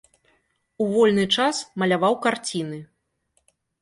[0.85, 2.79] У вольны час маляваў карціны.